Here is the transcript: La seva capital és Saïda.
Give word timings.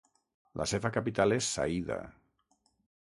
La 0.61 0.65
seva 0.71 0.89
capital 0.95 1.35
és 1.37 1.49
Saïda. 1.59 1.99